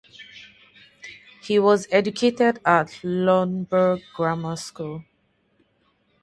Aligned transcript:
He 1.43 1.59
was 1.59 1.87
educated 1.91 2.59
at 2.65 2.99
Loughborough 3.03 3.99
Grammar 4.15 4.55
School. 4.55 5.05